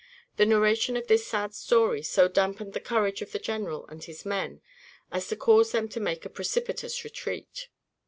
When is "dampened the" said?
2.27-2.79